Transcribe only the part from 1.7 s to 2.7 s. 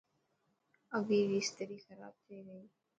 کراب ٿي گئي.